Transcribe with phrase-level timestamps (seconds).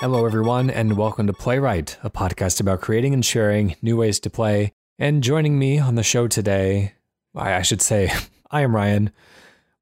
[0.00, 4.30] Hello, everyone, and welcome to Playwright, a podcast about creating and sharing new ways to
[4.30, 4.72] play.
[5.00, 6.94] And joining me on the show today,
[7.32, 8.12] I, should say,
[8.50, 9.12] I am Ryan.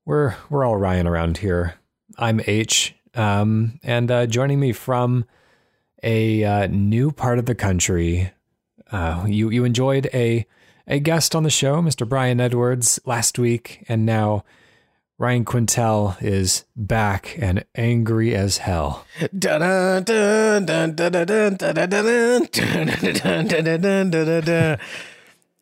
[0.04, 1.76] We're we're all Ryan around here.
[2.18, 5.24] I'm H, um, and uh, joining me from
[6.02, 8.30] a uh, new part of the country.
[8.92, 10.46] Uh, you you enjoyed a
[10.86, 12.06] a guest on the show, Mr.
[12.06, 14.44] Brian Edwards, last week, and now
[15.18, 19.06] Ryan Quintel is back and angry as hell.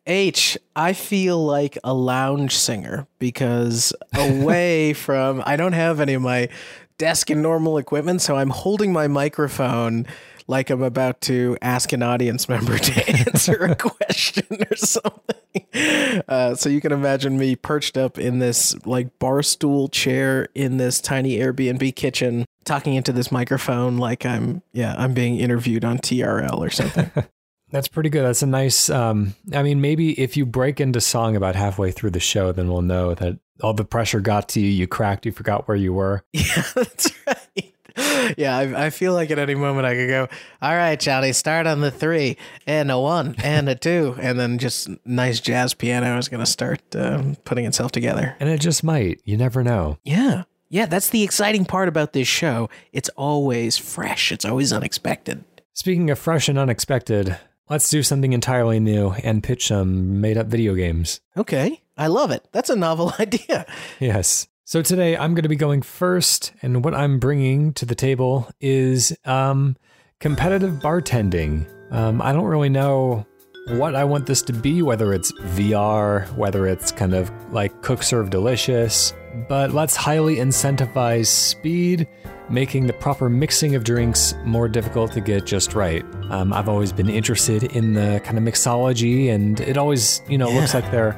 [0.07, 6.21] H, I feel like a lounge singer because away from, I don't have any of
[6.21, 6.49] my
[6.97, 10.05] desk and normal equipment, so I'm holding my microphone
[10.47, 16.23] like I'm about to ask an audience member to answer a question or something.
[16.27, 20.77] Uh, so you can imagine me perched up in this like bar stool chair in
[20.77, 25.97] this tiny Airbnb kitchen, talking into this microphone like I'm yeah I'm being interviewed on
[25.97, 27.11] TRL or something.
[27.71, 28.23] That's pretty good.
[28.23, 28.89] That's a nice.
[28.89, 32.69] Um, I mean, maybe if you break into song about halfway through the show, then
[32.69, 34.69] we'll know that all the pressure got to you.
[34.69, 35.25] You cracked.
[35.25, 36.23] You forgot where you were.
[36.33, 37.74] yeah, that's right.
[38.37, 40.27] Yeah, I, I feel like at any moment I could go,
[40.61, 44.57] all right, Johnny, start on the three and a one and a two, and then
[44.57, 48.35] just nice jazz piano is going to start um, putting itself together.
[48.39, 49.21] And it just might.
[49.25, 49.99] You never know.
[50.03, 50.43] Yeah.
[50.69, 52.69] Yeah, that's the exciting part about this show.
[52.91, 55.43] It's always fresh, it's always unexpected.
[55.73, 57.37] Speaking of fresh and unexpected,
[57.69, 61.21] let's do something entirely new and pitch some made up video games.
[61.37, 62.47] Okay, I love it.
[62.51, 63.65] That's a novel idea.
[63.99, 64.47] Yes.
[64.67, 68.49] So today I'm going to be going first, and what I'm bringing to the table
[68.59, 69.77] is um,
[70.19, 71.69] competitive bartending.
[71.91, 73.27] Um, I don't really know
[73.67, 78.01] what I want this to be, whether it's VR, whether it's kind of like cook,
[78.01, 79.13] serve, delicious,
[79.47, 82.07] but let's highly incentivize speed,
[82.49, 86.03] making the proper mixing of drinks more difficult to get just right.
[86.31, 90.49] Um, I've always been interested in the kind of mixology, and it always, you know,
[90.49, 91.15] looks like they're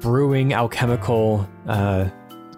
[0.00, 2.08] brewing alchemical uh,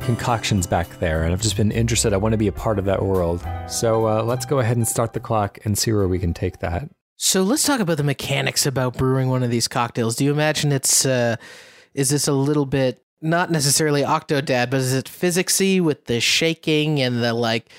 [0.01, 2.13] concoctions back there, and I've just been interested.
[2.13, 3.47] I want to be a part of that world.
[3.69, 6.59] So uh, let's go ahead and start the clock and see where we can take
[6.61, 6.89] that.
[7.17, 10.17] So let's talk about the mechanics about brewing one of these cocktails.
[10.17, 11.37] Do you imagine it's uh,
[11.95, 17.01] is this a little bit not necessarily Octodad, but is it physicsy with the shaking
[17.01, 17.71] and the like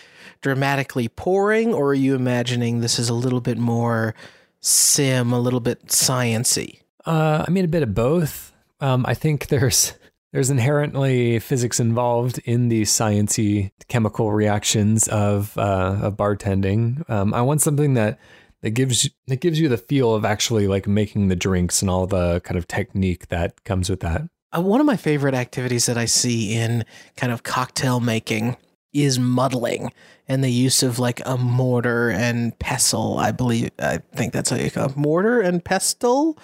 [0.41, 4.13] dramatically pouring, or are you imagining this is a little bit more
[4.59, 6.81] sim, a little bit sciency?
[7.05, 8.53] Uh, I mean, a bit of both.
[8.79, 9.93] Um, I think there's
[10.31, 17.07] there's inherently physics involved in the sciency chemical reactions of uh, of bartending.
[17.09, 18.19] Um, I want something that
[18.61, 22.07] that gives that gives you the feel of actually like making the drinks and all
[22.07, 24.23] the kind of technique that comes with that.
[24.55, 28.57] Uh, one of my favorite activities that I see in kind of cocktail making
[28.93, 29.91] is muddling
[30.27, 33.17] and the use of like a mortar and pestle.
[33.17, 34.97] I believe I think that's how you call it.
[34.97, 36.37] mortar and pestle.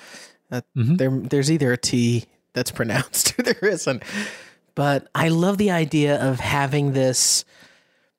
[0.49, 2.25] Uh, there, there's either a T
[2.57, 4.01] that's pronounced there isn't.
[4.73, 7.45] But I love the idea of having this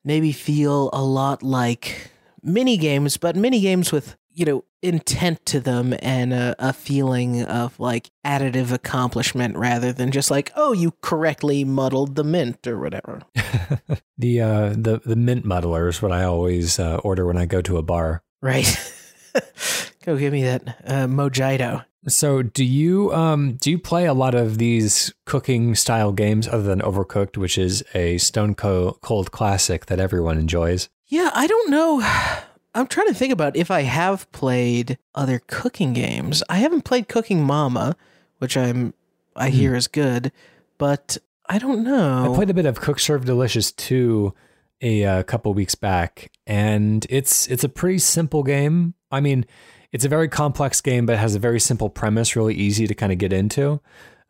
[0.04, 2.12] maybe feel a lot like
[2.42, 7.42] mini games, but mini games with you know intent to them and a, a feeling
[7.42, 12.78] of like additive accomplishment rather than just like oh you correctly muddled the mint or
[12.78, 13.22] whatever.
[14.18, 17.60] the uh, the the mint muddler is what I always uh, order when I go
[17.62, 18.22] to a bar.
[18.40, 18.94] Right.
[20.04, 21.84] Go give me that uh, mojito.
[22.06, 26.62] So, do you um do you play a lot of these cooking style games other
[26.62, 30.88] than Overcooked, which is a stone cold classic that everyone enjoys?
[31.06, 32.00] Yeah, I don't know.
[32.74, 36.44] I'm trying to think about if I have played other cooking games.
[36.48, 37.96] I haven't played Cooking Mama,
[38.38, 38.94] which I'm
[39.34, 40.30] I hear is good,
[40.76, 41.18] but
[41.48, 42.30] I don't know.
[42.30, 44.34] I played a bit of Cook Serve Delicious 2
[44.80, 48.94] a uh, couple weeks back, and it's it's a pretty simple game.
[49.10, 49.46] I mean,
[49.92, 52.94] it's a very complex game, but it has a very simple premise, really easy to
[52.94, 53.80] kind of get into.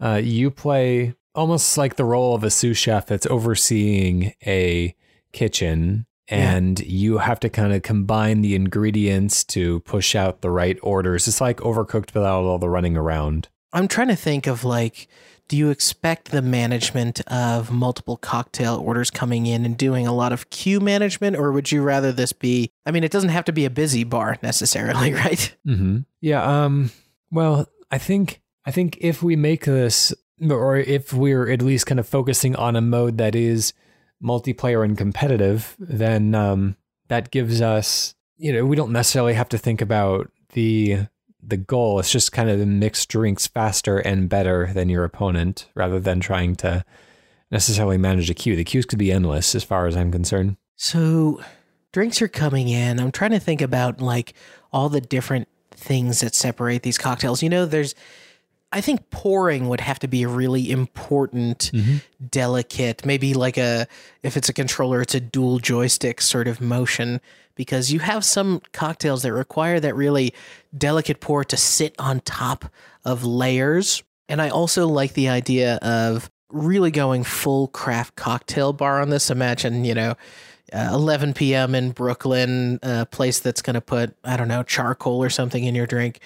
[0.00, 4.94] Uh, you play almost like the role of a sous chef that's overseeing a
[5.32, 10.78] kitchen, and you have to kind of combine the ingredients to push out the right
[10.82, 11.26] orders.
[11.26, 13.49] It's like overcooked without all the running around.
[13.72, 15.08] I'm trying to think of like,
[15.48, 20.32] do you expect the management of multiple cocktail orders coming in and doing a lot
[20.32, 22.70] of queue management, or would you rather this be?
[22.86, 25.54] I mean, it doesn't have to be a busy bar necessarily, right?
[25.66, 26.00] Mm-hmm.
[26.20, 26.64] Yeah.
[26.64, 26.90] Um.
[27.30, 30.12] Well, I think I think if we make this,
[30.48, 33.72] or if we're at least kind of focusing on a mode that is
[34.22, 36.76] multiplayer and competitive, then um,
[37.08, 41.06] that gives us, you know, we don't necessarily have to think about the
[41.43, 41.99] the goal.
[41.99, 46.20] It's just kind of to mix drinks faster and better than your opponent, rather than
[46.20, 46.85] trying to
[47.50, 48.56] necessarily manage a queue.
[48.56, 50.56] The queues could be endless, as far as I'm concerned.
[50.76, 51.40] So,
[51.93, 53.00] drinks are coming in.
[53.00, 54.35] I'm trying to think about like
[54.73, 57.43] all the different things that separate these cocktails.
[57.43, 57.94] You know, there's
[58.70, 61.96] I think pouring would have to be a really important, mm-hmm.
[62.29, 63.87] delicate, maybe like a,
[64.23, 67.20] if it's a controller, it's a dual joystick sort of motion,
[67.58, 70.32] because you have some cocktails that require that really
[70.76, 72.66] delicate pour to sit on top
[73.05, 74.05] of layers.
[74.28, 79.28] And I also like the idea of really going full craft cocktail bar on this.
[79.28, 80.14] Imagine, you know,
[80.72, 81.75] uh, 11 p.m.
[81.75, 85.75] in Brooklyn, a place that's going to put, I don't know, charcoal or something in
[85.75, 86.20] your drink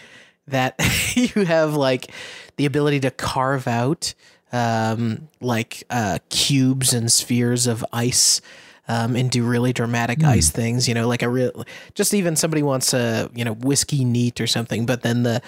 [0.49, 0.75] that
[1.15, 2.13] you have like
[2.57, 4.13] the ability to carve out
[4.53, 8.43] um, like uh, cubes and spheres of ice
[8.89, 10.27] um, and do really dramatic mm.
[10.29, 10.89] ice things.
[10.89, 11.65] You know, like a real,
[11.95, 15.43] just even somebody wants a you know whiskey neat or something, but then the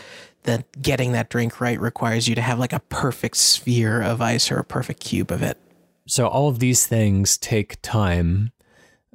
[0.44, 4.50] the getting that drink right requires you to have like a perfect sphere of ice
[4.50, 5.58] or a perfect cube of it.
[6.06, 8.52] So all of these things take time.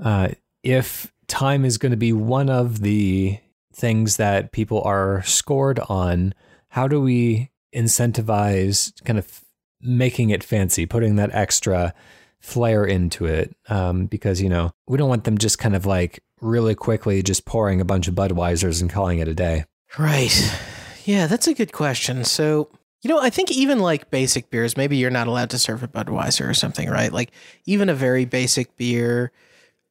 [0.03, 0.29] Uh,
[0.63, 3.39] if time is going to be one of the
[3.73, 6.33] things that people are scored on,
[6.69, 9.43] how do we incentivize kind of
[9.81, 11.93] making it fancy, putting that extra
[12.39, 13.55] flair into it?
[13.67, 17.45] Um, because, you know, we don't want them just kind of like really quickly just
[17.45, 19.65] pouring a bunch of Budweisers and calling it a day.
[19.97, 20.57] Right.
[21.05, 22.23] Yeah, that's a good question.
[22.23, 22.69] So,
[23.01, 25.87] you know, I think even like basic beers, maybe you're not allowed to serve a
[25.87, 27.11] Budweiser or something, right?
[27.11, 27.31] Like
[27.65, 29.31] even a very basic beer,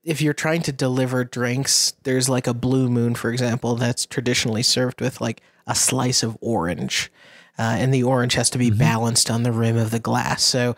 [0.04, 4.62] if you're trying to deliver drinks, there's like a blue moon, for example, that's traditionally
[4.62, 7.10] served with like a slice of orange.
[7.58, 8.78] Uh, and the orange has to be mm-hmm.
[8.78, 10.42] balanced on the rim of the glass.
[10.44, 10.76] So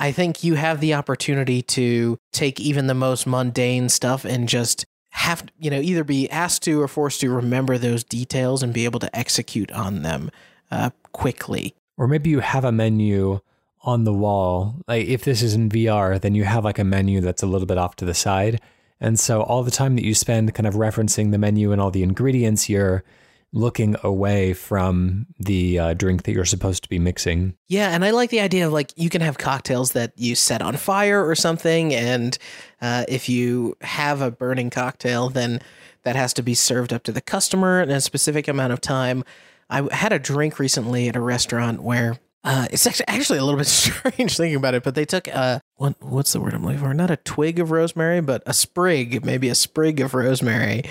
[0.00, 4.86] I think you have the opportunity to take even the most mundane stuff and just
[5.10, 8.86] have, you know, either be asked to or forced to remember those details and be
[8.86, 10.30] able to execute on them
[10.70, 11.74] uh, quickly.
[11.98, 13.40] Or maybe you have a menu
[13.82, 14.76] on the wall.
[14.88, 17.66] Like if this is in VR, then you have like a menu that's a little
[17.66, 18.60] bit off to the side.
[19.00, 21.90] And so all the time that you spend kind of referencing the menu and all
[21.90, 23.04] the ingredients, you're
[23.52, 27.56] looking away from the uh, drink that you're supposed to be mixing.
[27.68, 30.62] Yeah, and I like the idea of like you can have cocktails that you set
[30.62, 32.36] on fire or something, and
[32.80, 35.60] uh, if you have a burning cocktail, then
[36.02, 39.24] that has to be served up to the customer in a specific amount of time.
[39.68, 43.66] I had a drink recently at a restaurant where uh, it's actually a little bit
[43.66, 46.94] strange thinking about it, but they took a what what's the word I'm looking for?
[46.94, 50.84] Not a twig of rosemary, but a sprig, maybe a sprig of rosemary,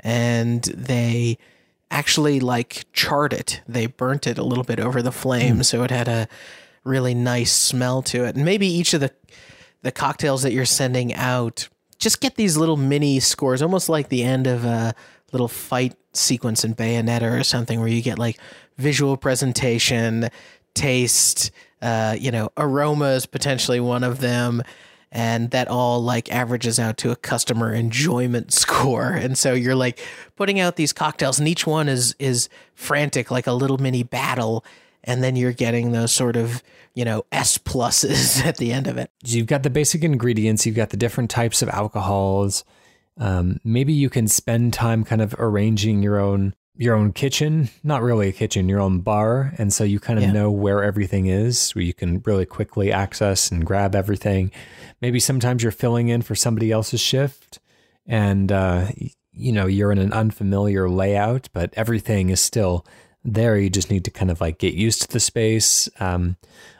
[0.00, 1.38] and they
[1.92, 3.60] actually like charred it.
[3.68, 5.64] They burnt it a little bit over the flame, mm.
[5.64, 6.26] so it had a
[6.82, 8.34] really nice smell to it.
[8.34, 9.12] And maybe each of the
[9.82, 11.68] the cocktails that you're sending out
[11.98, 14.94] just get these little mini scores, almost like the end of a
[15.30, 18.38] little fight sequence in Bayonetta or something, where you get like
[18.76, 20.28] visual presentation,
[20.74, 24.62] taste, uh, you know, aromas potentially one of them.
[25.14, 29.10] And that all like averages out to a customer enjoyment score.
[29.10, 30.00] And so you're like
[30.36, 34.64] putting out these cocktails and each one is is frantic, like a little mini battle.
[35.04, 36.62] And then you're getting those sort of,
[36.94, 39.10] you know, S pluses at the end of it.
[39.24, 42.64] You've got the basic ingredients, you've got the different types of alcohols.
[43.18, 48.02] Um, maybe you can spend time kind of arranging your own your own kitchen, not
[48.02, 49.52] really a kitchen, your own bar.
[49.58, 50.32] And so you kind of yeah.
[50.32, 54.50] know where everything is, where you can really quickly access and grab everything.
[55.00, 57.58] Maybe sometimes you're filling in for somebody else's shift
[58.06, 58.88] and, uh,
[59.32, 62.86] you know, you're in an unfamiliar layout, but everything is still
[63.22, 63.58] there.
[63.58, 65.88] You just need to kind of like get used to the space.
[66.00, 66.36] Um,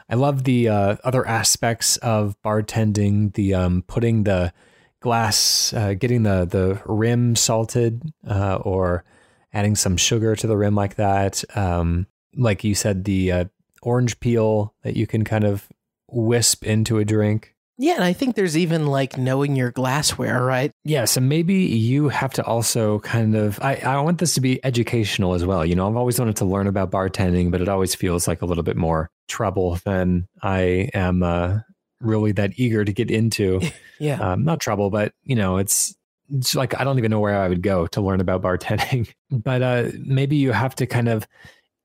[0.08, 4.52] I love the uh, other aspects of bartending, the um, putting the
[5.00, 9.04] glass, uh, getting the, the rim salted uh, or
[9.52, 11.44] adding some sugar to the rim like that.
[11.56, 13.44] Um, like you said, the uh,
[13.82, 15.68] orange peel that you can kind of
[16.08, 17.54] wisp into a drink.
[17.78, 20.72] Yeah, and I think there's even like knowing your glassware, right?
[20.84, 24.64] Yeah, so maybe you have to also kind of I, I want this to be
[24.64, 25.64] educational as well.
[25.64, 28.46] You know, I've always wanted to learn about bartending, but it always feels like a
[28.46, 31.60] little bit more trouble than I am uh,
[32.00, 33.60] really that eager to get into.
[33.98, 34.20] yeah.
[34.20, 35.96] Um, not trouble, but you know, it's
[36.32, 39.12] it's like I don't even know where I would go to learn about bartending.
[39.30, 41.26] But uh, maybe you have to kind of,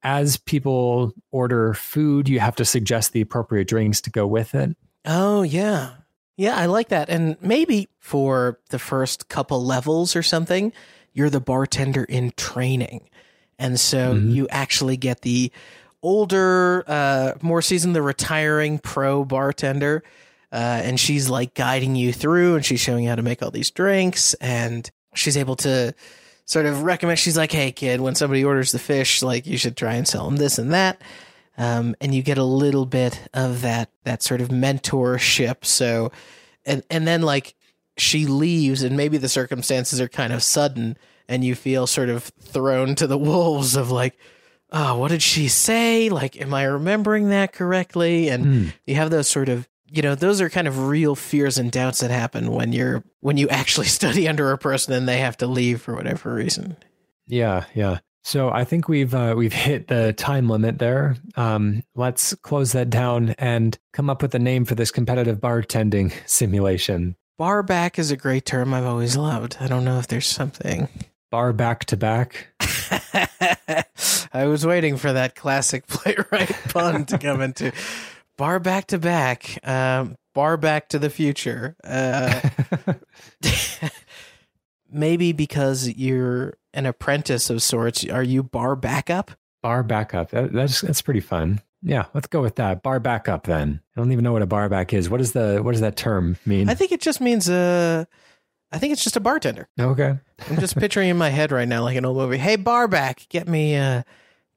[0.03, 4.75] as people order food, you have to suggest the appropriate drinks to go with it.
[5.05, 5.91] Oh yeah,
[6.35, 7.09] yeah, I like that.
[7.09, 10.73] And maybe for the first couple levels or something,
[11.13, 13.09] you're the bartender in training,
[13.57, 14.31] and so mm-hmm.
[14.31, 15.49] you actually get the
[16.03, 20.03] older, uh, more seasoned, the retiring pro bartender.
[20.51, 23.51] Uh, and she's like guiding you through and she's showing you how to make all
[23.51, 24.33] these drinks.
[24.35, 25.93] And she's able to
[26.45, 29.75] sort of recommend, she's like, hey, kid, when somebody orders the fish, like you should
[29.75, 31.01] try and sell them this and that.
[31.57, 35.65] Um, and you get a little bit of that, that sort of mentorship.
[35.65, 36.11] So,
[36.65, 37.55] and, and then like
[37.97, 42.23] she leaves and maybe the circumstances are kind of sudden and you feel sort of
[42.39, 44.17] thrown to the wolves of like,
[44.71, 46.09] oh, what did she say?
[46.09, 48.29] Like, am I remembering that correctly?
[48.29, 48.73] And Mm.
[48.85, 51.99] you have those sort of, you know, those are kind of real fears and doubts
[51.99, 55.47] that happen when you're, when you actually study under a person and they have to
[55.47, 56.77] leave for whatever reason.
[57.27, 57.99] Yeah, yeah.
[58.27, 61.15] So I think we've uh, we've hit the time limit there.
[61.37, 66.11] Um, let's close that down and come up with a name for this competitive bartending
[66.25, 67.15] simulation.
[67.37, 69.55] Bar back is a great term I've always loved.
[69.61, 70.89] I don't know if there's something.
[71.31, 72.49] Bar back to back.
[74.33, 77.71] I was waiting for that classic playwright pun to come into
[78.37, 81.75] bar back to back, um, bar back to the future.
[81.83, 82.41] Uh,
[84.91, 89.31] maybe because you're an apprentice of sorts, are you bar backup?
[89.61, 90.29] bar backup.
[90.31, 91.61] That, that's that's pretty fun.
[91.81, 92.83] Yeah, let's go with that.
[92.83, 93.81] Bar backup then.
[93.95, 95.09] I don't even know what a bar back is.
[95.09, 96.69] What is the what does that term mean?
[96.69, 98.05] I think it just means uh,
[98.71, 99.67] I think it's just a bartender.
[99.79, 100.17] okay.
[100.49, 102.37] I'm just picturing in my head right now like an old movie.
[102.37, 104.03] Hey, bar back, get me uh,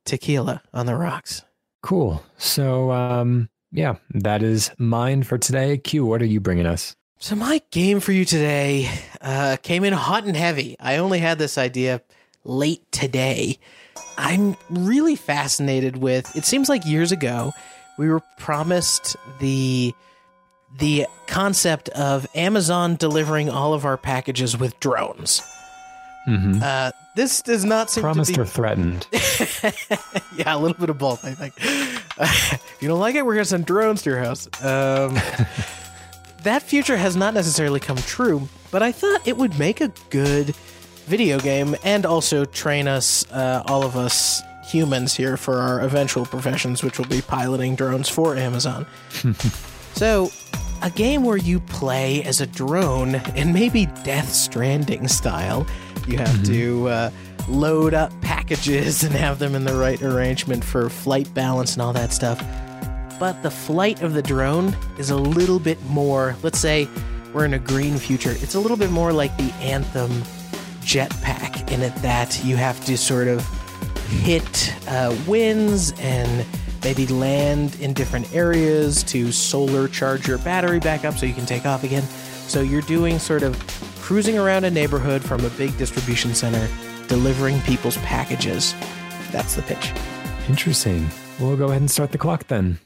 [0.04, 1.42] tequila on the rocks.
[1.82, 2.22] Cool.
[2.36, 5.78] So um yeah, that is mine for today.
[5.78, 6.96] Q, what are you bringing us?
[7.18, 10.76] So my game for you today uh, came in hot and heavy.
[10.80, 12.00] I only had this idea
[12.44, 13.58] late today.
[14.16, 16.34] I'm really fascinated with.
[16.34, 17.52] It seems like years ago
[17.98, 19.94] we were promised the
[20.78, 25.42] the concept of Amazon delivering all of our packages with drones.
[26.26, 26.60] Mm-hmm.
[26.62, 29.06] Uh, this does not seem Promised to or threatened?
[30.36, 31.24] yeah, a little bit of both.
[31.24, 31.54] I think.
[32.18, 34.46] If you don't like it, we're gonna send drones to your house.
[34.62, 35.14] Um,
[36.42, 40.54] that future has not necessarily come true, but I thought it would make a good
[41.06, 46.24] video game and also train us, uh, all of us humans here, for our eventual
[46.24, 48.86] professions, which will be piloting drones for Amazon.
[49.94, 50.30] so,
[50.82, 55.66] a game where you play as a drone and maybe Death Stranding style.
[56.06, 57.10] You have to uh,
[57.50, 61.92] load up packages and have them in the right arrangement for flight balance and all
[61.92, 62.38] that stuff.
[63.18, 66.88] But the flight of the drone is a little bit more let's say
[67.34, 70.10] we're in a green future it's a little bit more like the anthem
[70.80, 73.46] jetpack in it that you have to sort of
[74.08, 76.44] hit uh, winds and
[76.82, 81.46] maybe land in different areas to solar charge your battery back up so you can
[81.46, 82.02] take off again.
[82.02, 83.58] So you're doing sort of
[84.00, 86.68] cruising around a neighborhood from a big distribution center
[87.10, 88.74] delivering people's packages
[89.30, 89.92] that's the pitch
[90.50, 91.08] Interesting.
[91.38, 92.80] We'll go ahead and start the clock then.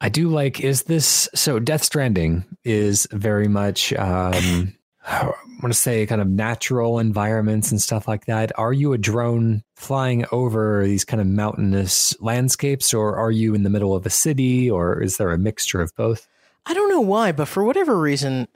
[0.00, 1.58] I do like, is this so?
[1.58, 5.24] Death Stranding is very much, um, I
[5.60, 8.56] want to say, kind of natural environments and stuff like that.
[8.56, 13.64] Are you a drone flying over these kind of mountainous landscapes, or are you in
[13.64, 16.28] the middle of a city, or is there a mixture of both?
[16.64, 18.46] I don't know why, but for whatever reason,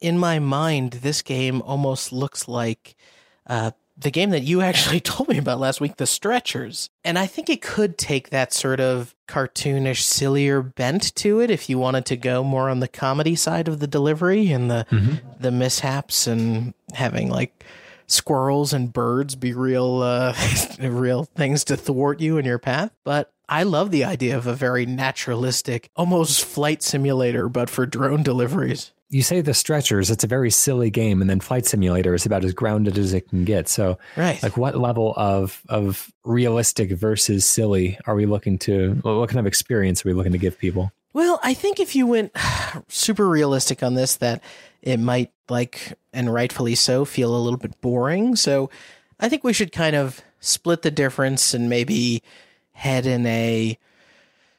[0.00, 2.96] in my mind, this game almost looks like
[3.46, 6.90] uh, the game that you actually told me about last week, The Stretchers.
[7.04, 11.68] And I think it could take that sort of cartoonish, sillier bent to it if
[11.68, 14.86] you wanted to go more on the comedy side of the delivery and the
[15.38, 17.64] the mishaps and having like
[18.06, 20.34] squirrels and birds be real uh,
[20.80, 22.90] real things to thwart you in your path.
[23.04, 28.22] But I love the idea of a very naturalistic, almost flight simulator, but for drone
[28.22, 28.92] deliveries.
[29.10, 32.44] You say the stretchers, it's a very silly game, and then Flight Simulator is about
[32.44, 33.66] as grounded as it can get.
[33.68, 34.42] So, Right.
[34.42, 38.94] like, what level of of realistic versus silly are we looking to?
[39.02, 40.92] What kind of experience are we looking to give people?
[41.14, 42.32] Well, I think if you went
[42.88, 44.42] super realistic on this, that
[44.82, 48.36] it might, like, and rightfully so, feel a little bit boring.
[48.36, 48.68] So
[49.18, 52.22] I think we should kind of split the difference and maybe
[52.72, 53.78] head in a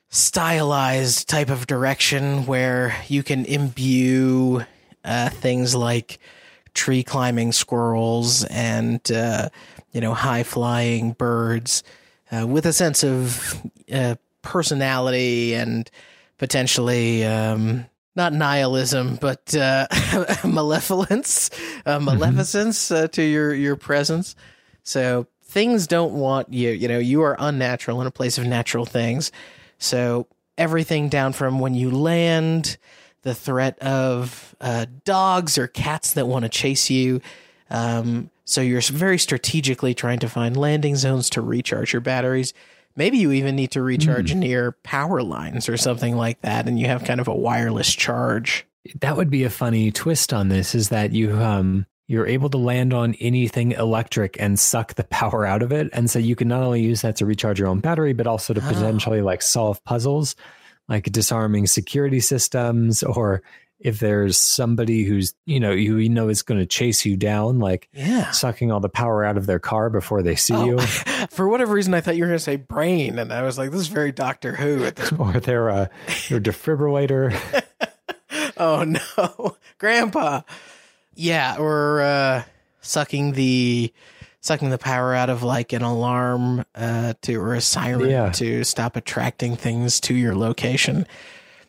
[0.09, 4.63] stylized type of direction where you can imbue
[5.03, 6.19] uh, things like
[6.73, 9.49] tree climbing squirrels and, uh,
[9.91, 11.83] you know, high flying birds
[12.31, 13.61] uh, with a sense of
[13.91, 15.89] uh, personality and
[16.37, 17.85] potentially um,
[18.15, 19.87] not nihilism, but uh,
[20.43, 21.49] malevolence,
[21.85, 24.35] uh, maleficence uh, to your your presence.
[24.83, 26.71] So things don't want you.
[26.71, 29.31] You know, you are unnatural in a place of natural things.
[29.79, 32.77] So everything down from when you land,
[33.23, 37.21] the threat of uh, dogs or cats that want to chase you.
[37.69, 42.53] Um, so you're very strategically trying to find landing zones to recharge your batteries.
[42.95, 44.39] Maybe you even need to recharge Hmm.
[44.39, 48.65] near power lines or something like that, and you have kind of a wireless charge.
[49.01, 52.57] That would be a funny twist on this is that you um you're able to
[52.57, 55.89] land on anything electric and suck the power out of it.
[55.93, 58.53] And so you can not only use that to recharge your own battery, but also
[58.53, 58.67] to Oh.
[58.67, 60.35] potentially like solve puzzles,
[60.87, 63.43] like disarming security systems, or
[63.79, 67.59] if there's somebody who's, you know, you, you know is going to chase you down,
[67.59, 68.31] like Yeah.
[68.31, 70.79] sucking all the power out of their car before they see Oh, you,
[71.29, 73.69] For whatever reason, I thought you were going to say brain, and I was like,
[73.71, 75.87] "This is very Doctor Who." At this or their uh,
[76.27, 77.39] your defibrillator.
[78.57, 80.41] oh no, Grandpa.
[81.19, 82.43] Yeah, or uh,
[82.81, 83.91] sucking the
[84.41, 88.29] sucking the power out of like an alarm uh, to or a siren Yeah.
[88.31, 91.05] to stop attracting things to your location.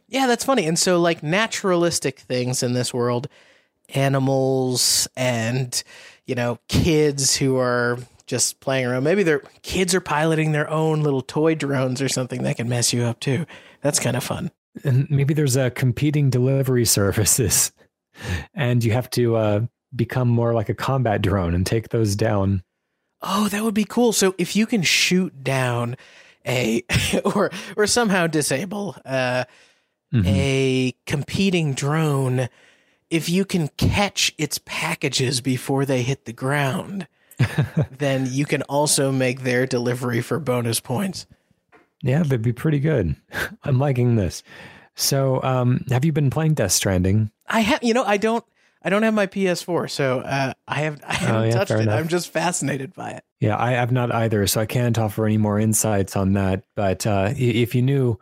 [0.08, 0.66] Yeah, that's funny.
[0.66, 3.28] And so, like naturalistic things in this world,
[3.94, 5.82] animals and
[6.26, 9.02] you know kids who are just playing around.
[9.02, 12.92] Maybe their kids are piloting their own little toy drones or something that can mess
[12.92, 13.46] you up too.
[13.82, 14.50] That's kind of fun.
[14.84, 17.72] and maybe there's a competing delivery services
[18.54, 19.60] and you have to uh,
[19.94, 22.62] become more like a combat drone and take those down
[23.22, 24.14] Oh, that would be cool.
[24.14, 25.96] So if you can shoot down
[26.46, 26.82] a
[27.34, 29.44] or or somehow disable uh,
[30.12, 30.24] Mhm.
[30.26, 32.48] a competing drone,
[33.10, 37.06] if you can catch its packages before they hit the ground,
[37.98, 41.26] then you can also make their delivery for bonus points.
[42.02, 43.14] yeah that'd be pretty good
[43.64, 44.42] i'm liking this
[45.00, 48.44] so um, have you been playing death stranding I have, you know, I don't,
[48.82, 51.80] I don't have my PS4, so uh, I have, I haven't Oh, yeah, touched it.
[51.80, 51.98] enough.
[51.98, 53.24] I'm just fascinated by it.
[53.40, 57.06] yeah i have not either so i can't offer any more insights on that but
[57.06, 58.18] uh, if you knew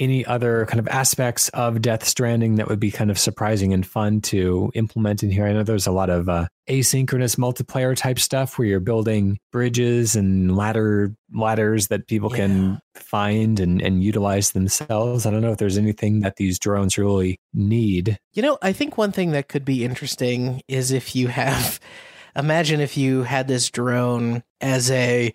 [0.00, 3.86] any other kind of aspects of Death Stranding that would be kind of surprising and
[3.86, 5.46] fun to implement in here?
[5.46, 10.16] I know there's a lot of uh, asynchronous multiplayer type stuff where you're building bridges
[10.16, 12.36] and ladder ladders that people Yeah.
[12.46, 15.26] can find and, and utilize themselves.
[15.26, 18.18] I don't know if there's anything that these drones really need.
[18.32, 21.78] You know, I think one thing that could be interesting is if you have,
[22.36, 25.32] imagine if you had this drone as a,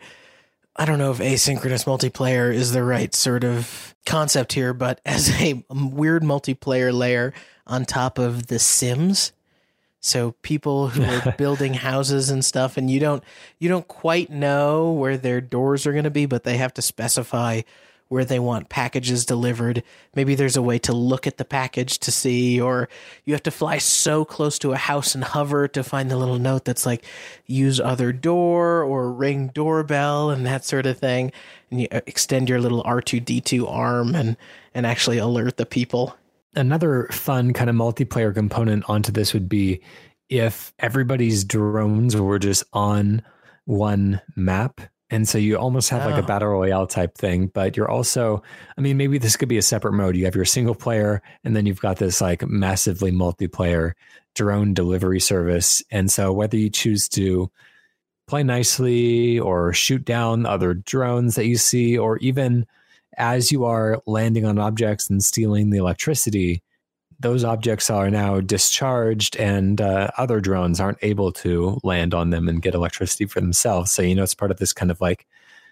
[0.76, 5.30] I don't know if asynchronous multiplayer is the right sort of concept here, but as
[5.42, 7.34] a weird multiplayer layer
[7.66, 9.32] on top of The Sims.
[10.02, 13.24] So people who are building houses and stuff, and you don't
[13.58, 16.82] you don't quite know where their doors are going to be, but they have to
[16.82, 17.62] specify
[18.08, 19.84] where they want packages delivered.
[20.16, 22.88] Maybe there's a way to look at the package to see, or
[23.26, 26.38] you have to fly so close to a house and hover to find the little
[26.38, 27.04] note that's like
[27.46, 31.32] use other door or ring doorbell and that sort of thing.
[31.72, 34.38] And you uh, extend your little R2D2 arm and,
[34.74, 36.16] and actually alert the people.
[36.56, 39.82] Another fun kind of multiplayer component onto this would be
[40.30, 43.22] if everybody's drones were just on
[43.66, 44.80] one map.
[45.16, 46.26] And so you almost have like Oh.
[46.26, 48.44] a battle royale type thing, but you're also,
[48.78, 50.18] I mean, maybe this could be a separate mode.
[50.18, 53.94] You have your single player, and then you've got this like massively multiplayer
[54.36, 55.82] drone delivery service.
[55.90, 57.50] And so whether you choose to
[58.28, 62.66] play nicely or shoot down other drones that you see, or even
[63.18, 66.62] as you are landing on objects and stealing the electricity,
[67.20, 72.48] those objects are now discharged and uh, other drones aren't able to land on them
[72.48, 73.92] and get electricity for themselves.
[73.92, 75.26] So, you know, it's part of this kind of like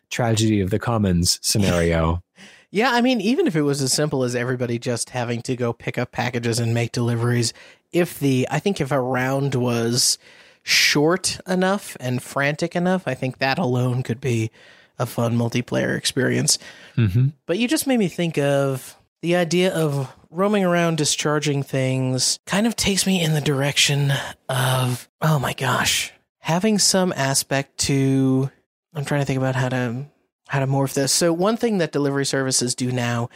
[0.10, 2.22] tragedy of the commons scenario.
[2.74, 5.74] Yeah, I mean, even if it was as simple as everybody just having to go
[5.74, 7.54] pick up packages and make deliveries,
[7.92, 10.18] if the, I think if a round was
[10.64, 14.50] short enough and frantic enough, I think that alone could be
[14.98, 16.58] a fun multiplayer experience.
[16.96, 22.40] hmm But you just made me think of the idea of roaming around discharging things
[22.46, 24.12] kind of takes me in the direction
[24.50, 28.52] of, oh my gosh, having some aspect to,
[28.94, 30.06] I'm trying to think about how to,
[30.50, 31.14] how to morph this.
[31.14, 33.30] So one thing that delivery services do now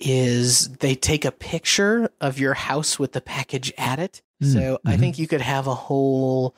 [0.00, 4.22] is they take a picture of your house with the package at it.
[4.42, 5.00] Mm, So I mhm.
[5.00, 6.54] think you could have a whole,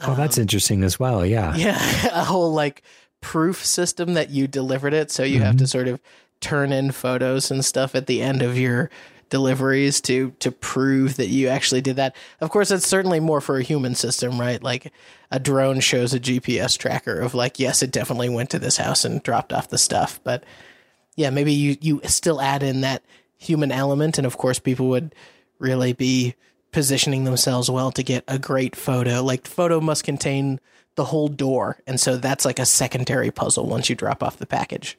[0.00, 1.24] Oh, that's um, interesting as well.
[1.24, 1.54] Yeah.
[1.56, 2.82] yeah, a whole like
[3.22, 5.10] proof system that you delivered it.
[5.10, 5.98] So you have to sort of
[6.40, 8.90] turn in photos and stuff at the end of your
[9.30, 12.16] deliveries to to prove that you actually did that.
[12.40, 14.62] Of course, that's certainly more for a human system, right?
[14.62, 14.92] Like
[15.30, 19.04] a drone shows a GPS tracker of like, yes, it definitely went to this house
[19.04, 20.20] and dropped off the stuff.
[20.24, 20.44] But
[21.16, 23.02] yeah, maybe you you still add in that
[23.36, 25.14] human element, and of course, people would
[25.58, 26.34] really be
[26.70, 29.22] positioning themselves well to get a great photo.
[29.22, 30.60] Like photo must contain
[30.94, 34.46] the whole door, and so that's like a secondary puzzle once you drop off the
[34.46, 34.98] package.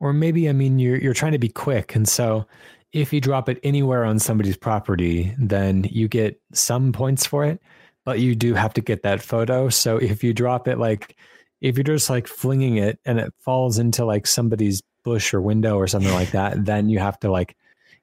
[0.00, 2.46] Or maybe, I mean, you're you're trying to be quick, and so
[2.92, 7.60] if you drop it anywhere on somebody's property, then you get some points for it,
[8.04, 9.68] but you do have to get that photo.
[9.68, 11.16] So if you drop it like
[11.60, 15.76] if you're just like flinging it and it falls into like somebody's bush or window
[15.76, 17.56] or something like that, then you have to like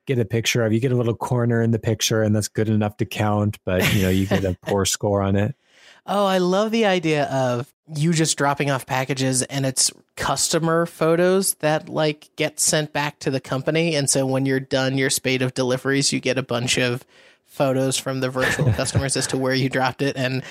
[0.05, 0.73] get a picture of.
[0.73, 3.57] You get a little corner in the picture, and that's good enough to count.
[3.65, 5.55] But you know, you get a poor score on it.
[6.07, 11.55] Oh, I love the idea of you just dropping off packages and it's customer photos
[11.55, 13.95] that like get sent back to the company.
[13.95, 17.05] And so when you're done your spate of deliveries, you get a bunch of
[17.45, 20.15] photos from the virtual customers as to where you dropped it.
[20.15, 20.43] And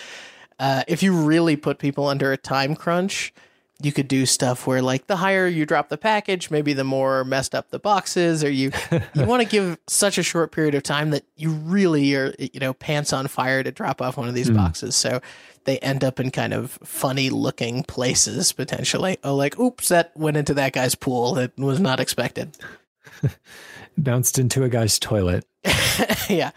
[0.58, 3.32] uh, if you really put people under a time crunch,
[3.82, 7.24] you could do stuff where like the higher you drop the package maybe the more
[7.24, 10.82] messed up the boxes or you you want to give such a short period of
[10.82, 14.34] time that you really are you know pants on fire to drop off one of
[14.34, 14.56] these mm.
[14.56, 14.96] boxes.
[14.96, 15.20] So
[15.64, 19.18] they end up in kind of funny looking places potentially.
[19.22, 22.56] Oh like oops that went into that guy's pool it was not expected.
[23.98, 25.44] Bounced into a guy's toilet.
[26.28, 26.50] Yeah.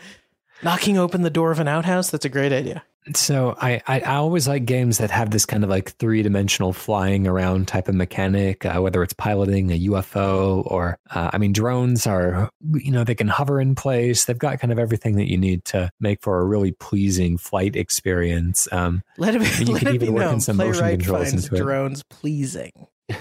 [0.63, 2.09] Knocking open the door of an outhouse?
[2.09, 2.83] That's a great idea
[3.15, 6.73] so I, I, I always like games that have this kind of like three dimensional
[6.73, 11.53] flying around type of mechanic, uh, whether it's piloting a UFO or uh, I mean
[11.53, 14.25] drones are you know they can hover in place.
[14.25, 17.75] They've got kind of everything that you need to make for a really pleasing flight
[17.75, 18.67] experience.
[18.71, 21.57] Um, let it be, you let can even work known, in some motion controls into
[21.57, 22.09] drones it.
[22.09, 22.87] pleasing.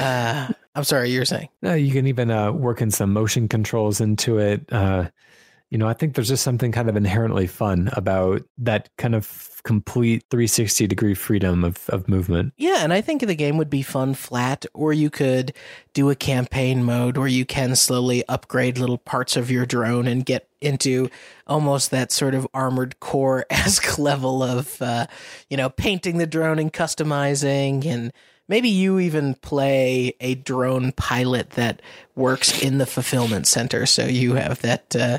[0.00, 1.48] uh, I'm sorry, you were saying?
[1.62, 4.70] No, you can even uh, work in some motion controls into it.
[4.72, 5.08] Uh,
[5.70, 9.60] you know, I think there's just something kind of inherently fun about that kind of
[9.64, 12.52] complete 360 degree freedom of, of movement.
[12.56, 15.52] Yeah, and I think the game would be fun flat, or you could
[15.92, 20.24] do a campaign mode where you can slowly upgrade little parts of your drone and
[20.24, 21.10] get into
[21.48, 25.06] almost that sort of armored core esque level of, uh,
[25.50, 28.12] you know, painting the drone and customizing and
[28.48, 31.82] maybe you even play a drone pilot that
[32.14, 35.18] works in the fulfillment center so you have that uh,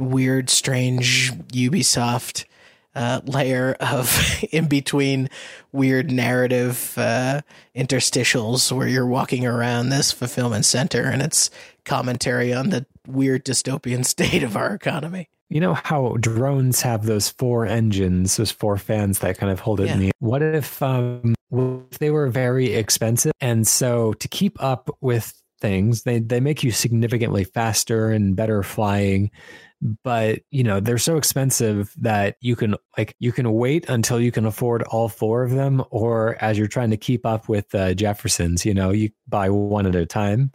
[0.00, 2.46] weird, strange Ubisoft
[2.94, 5.28] uh, layer of in between
[5.72, 7.40] weird narrative uh,
[7.74, 11.50] interstitials where you're walking around this fulfillment center and it's
[11.84, 15.28] commentary on the weird dystopian state of our economy.
[15.48, 19.80] You know how drones have those four engines, those four fans that kind of hold
[19.80, 19.94] it yeah.
[19.94, 20.12] in the.
[20.20, 26.04] What if um, if they were very expensive, and so to keep up with things,
[26.04, 29.32] they they make you significantly faster and better flying
[29.80, 34.30] but you know they're so expensive that you can like you can wait until you
[34.30, 37.94] can afford all four of them or as you're trying to keep up with uh,
[37.94, 40.52] jeffersons you know you buy one at a time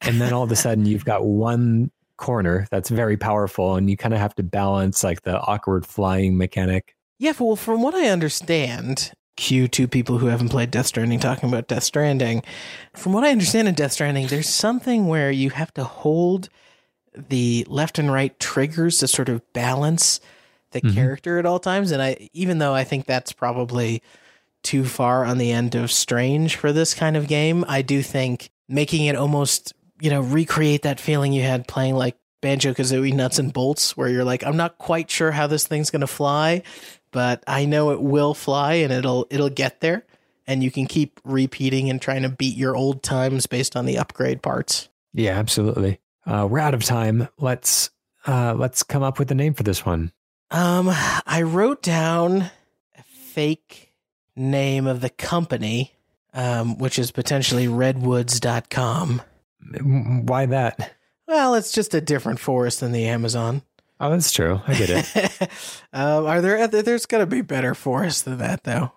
[0.00, 3.96] and then all of a sudden you've got one corner that's very powerful and you
[3.96, 8.08] kind of have to balance like the awkward flying mechanic yeah well from what i
[8.08, 12.44] understand cue to people who haven't played Death Stranding talking about Death Stranding.
[12.94, 16.48] From what I understand in Death Stranding, there's something where you have to hold
[17.14, 20.20] the left and right triggers to sort of balance
[20.72, 20.94] the mm-hmm.
[20.94, 21.90] character at all times.
[21.90, 24.02] And I, even though I think that's probably
[24.62, 28.50] too far on the end of strange for this kind of game, I do think
[28.68, 33.38] making it almost, you know, recreate that feeling you had playing like Banjo Kazooie Nuts
[33.38, 36.62] and Bolts, where you're like, I'm not quite sure how this thing's going to fly,
[37.10, 40.04] but I know it will fly and it'll it'll get there.
[40.46, 43.96] And you can keep repeating and trying to beat your old times based on the
[43.96, 44.90] upgrade parts.
[45.14, 46.00] Yeah, absolutely.
[46.26, 47.28] Uh, we're out of time.
[47.38, 47.90] Let's
[48.26, 50.12] uh, let's come up with a name for this one.
[50.50, 50.88] Um,
[51.26, 52.50] I wrote down
[52.96, 53.92] a fake
[54.36, 55.94] name of the company,
[56.32, 59.22] um, which is potentially redwoods.com.
[59.82, 60.92] Why that?
[61.26, 63.62] Well, it's just a different forest than the Amazon.
[64.00, 64.60] Oh, that's true.
[64.66, 65.42] I get it.
[65.92, 66.66] um, are there?
[66.66, 68.92] There's got to be better forests than that, though.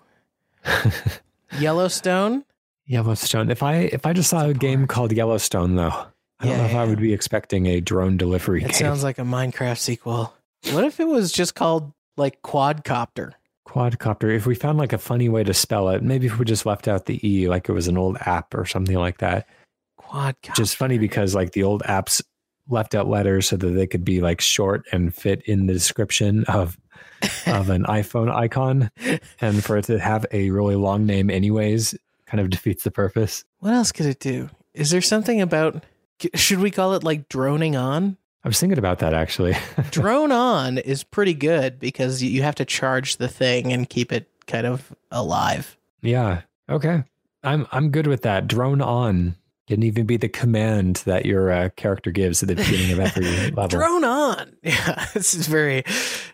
[1.59, 2.43] Yellowstone.
[2.85, 3.49] Yellowstone.
[3.49, 6.07] If I if I just saw a game called Yellowstone, though,
[6.39, 6.81] I don't yeah, know if yeah.
[6.81, 8.61] I would be expecting a drone delivery.
[8.61, 8.73] It game.
[8.73, 10.33] sounds like a Minecraft sequel.
[10.71, 13.31] What if it was just called like Quadcopter?
[13.67, 14.35] Quadcopter.
[14.35, 16.87] If we found like a funny way to spell it, maybe if we just left
[16.87, 19.47] out the E, like it was an old app or something like that.
[19.99, 20.55] Quadcopter.
[20.55, 22.21] Just funny because like the old apps
[22.69, 26.43] left out letters so that they could be like short and fit in the description
[26.45, 26.77] of
[27.47, 28.91] of an iPhone icon,
[29.41, 31.95] and for it to have a really long name, anyways,
[32.25, 33.43] kind of defeats the purpose.
[33.59, 34.49] What else could it do?
[34.73, 35.83] Is there something about
[36.35, 38.17] should we call it like droning on?
[38.43, 39.55] I was thinking about that actually.
[39.91, 44.29] Drone on is pretty good because you have to charge the thing and keep it
[44.45, 45.77] kind of alive.
[46.01, 46.41] Yeah.
[46.69, 47.03] Okay.
[47.43, 48.47] I'm I'm good with that.
[48.47, 49.35] Drone on
[49.67, 53.25] can even be the command that your uh, character gives at the beginning of every
[53.51, 53.67] level.
[53.67, 54.55] Drone on.
[54.63, 55.79] Yeah, this is very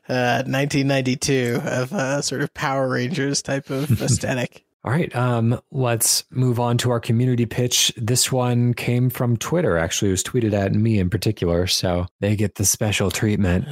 [0.07, 4.63] uh, 1992 of uh, sort of Power Rangers type of aesthetic.
[4.85, 7.93] All right, um, let's move on to our community pitch.
[7.95, 9.77] This one came from Twitter.
[9.77, 13.65] Actually, it was tweeted at me in particular, so they get the special treatment.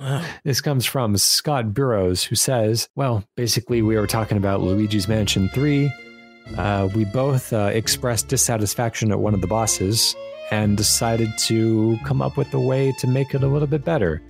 [0.00, 0.24] wow.
[0.44, 5.50] this comes from Scott Burrows, who says, "Well, basically, we were talking about Luigi's Mansion
[5.50, 5.92] 3,
[6.56, 10.14] uh, we both uh, expressed dissatisfaction at one of the bosses
[10.50, 14.20] and decided to come up with a way to make it a little bit better.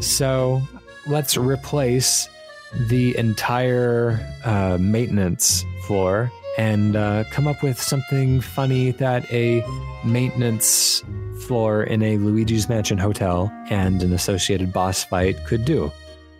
[0.00, 0.60] So
[1.06, 2.28] let's replace
[2.74, 9.64] the entire uh, maintenance floor and uh, come up with something funny that a
[10.04, 11.02] maintenance
[11.40, 15.90] floor in a Luigi's Mansion hotel and an associated boss fight could do.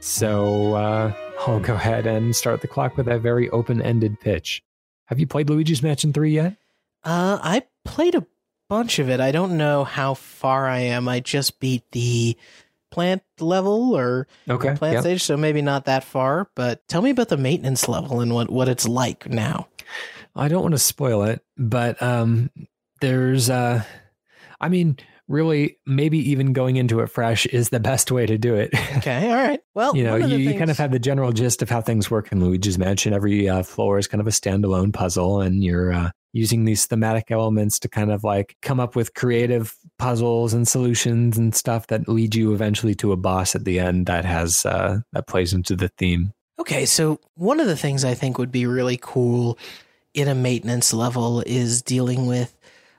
[0.01, 1.13] So uh,
[1.47, 4.63] I'll go ahead and start the clock with that very open ended pitch.
[5.07, 6.57] Have you played Luigi's Mansion 3 yet?
[7.03, 8.27] Uh, I played a
[8.69, 9.21] bunch of it.
[9.21, 11.09] I don't know how far I am.
[11.09, 12.37] I just beat the
[12.91, 14.75] plant level or Okay.
[14.75, 15.03] plant yep.
[15.03, 16.51] stage, so maybe not that far.
[16.55, 19.69] But tell me about the maintenance level and what, what it's like now.
[20.37, 22.51] I don't want to spoil it, but um,
[23.01, 23.83] there's, uh,
[24.61, 24.97] I mean,
[25.31, 28.71] really, maybe even going into it fresh is the best way to do it.
[29.01, 29.61] Okay, all right.
[29.75, 32.11] Well, you know, you, the you kind of have the general gist of how things
[32.11, 33.15] work in Luigi's Mansion.
[33.15, 37.31] Every uh, floor is kind of a standalone puzzle, and you're uh, using these thematic
[37.31, 42.09] elements to kind of like come up with creative puzzles and solutions and stuff that
[42.09, 45.77] lead you eventually to a boss at the end that has uh, that plays into
[45.77, 46.35] the theme.
[46.59, 49.57] Okay, so one of the things I think would be really cool
[50.13, 52.55] in a maintenance level is dealing with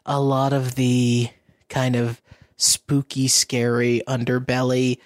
[0.06, 1.30] a lot of the
[1.72, 2.21] kind of
[2.62, 5.00] spooky, scary underbelly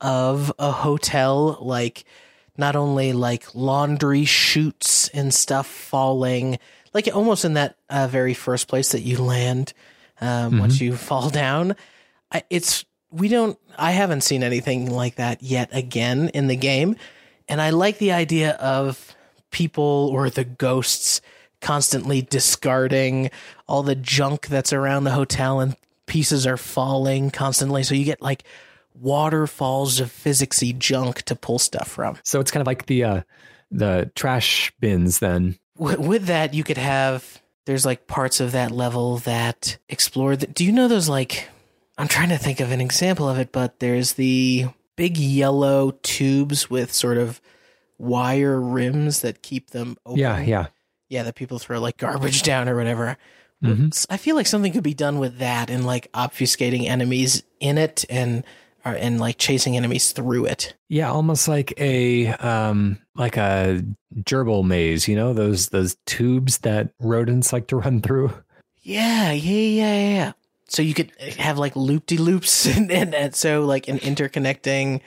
[0.00, 2.04] of a hotel, like
[2.56, 6.58] not only like laundry chutes and stuff falling,
[6.94, 9.72] like almost in that uh, very first place that you land
[10.20, 11.76] um, once you fall down.
[12.30, 13.58] I, it's we don't.
[13.76, 16.96] I haven't seen anything like that yet again in the game,
[17.48, 19.14] and I like the idea of
[19.50, 21.20] people or the ghosts
[21.60, 23.30] constantly discarding
[23.68, 25.76] all the junk that's around the hotel and
[26.12, 28.44] pieces are falling constantly so you get like
[29.00, 33.20] waterfalls of physicsy junk to pull stuff from So it's kind of like the uh,
[33.70, 35.20] the trash bins.
[35.20, 40.36] Then w- with that you could have there's like parts of that level that explore
[40.36, 41.48] the, do you know those like
[41.96, 46.68] i'm trying to think of an example of it but there's the big yellow tubes
[46.68, 47.40] with sort of
[47.98, 50.66] wire rims that keep them open yeah, yeah.
[51.08, 53.16] yeah that people throw like garbage down or whatever
[53.62, 53.92] Mhm.
[53.92, 57.78] S- i feel like something could be done with that and like obfuscating enemies in
[57.78, 58.42] it and
[58.84, 63.84] or, and like chasing enemies through it Yeah, almost like a um like a
[64.24, 68.32] gerbil maze, you know, those those tubes that rodents like to run through.
[68.82, 70.32] Yeah, yeah, yeah, yeah.
[70.68, 75.00] So you could have like loop de loops and, and, and so like an interconnecting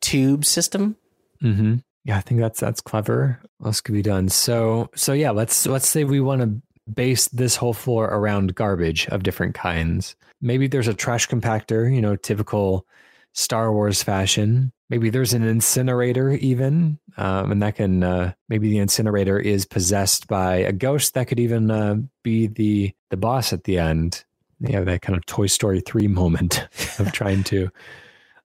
[0.00, 0.96] tube system.
[1.42, 1.76] Mm-hmm.
[2.04, 3.40] Yeah, I think that's that's clever.
[3.58, 4.28] What else could be done?
[4.28, 6.62] So so yeah, let's let's say we want to
[6.92, 10.16] base this whole floor around garbage of different kinds.
[10.40, 12.86] Maybe there's a trash compactor, you know, typical
[13.32, 14.72] Star Wars fashion.
[14.88, 20.28] Maybe there's an incinerator even, um, and that can uh, maybe the incinerator is possessed
[20.28, 21.14] by a ghost.
[21.14, 24.24] That could even uh, be the the boss at the end.
[24.60, 26.66] You have that kind of Toy Story three moment
[26.98, 27.68] of trying to